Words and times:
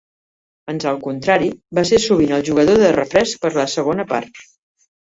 Ans 0.71 0.87
al 0.91 0.97
contrari, 1.03 1.51
va 1.81 1.85
ser 1.91 2.01
sovint 2.09 2.35
el 2.39 2.45
jugador 2.51 2.83
de 2.87 2.91
refresc 2.99 3.45
per 3.47 3.55
a 3.55 3.57
la 3.63 3.71
segona 3.79 4.09
part. 4.17 4.47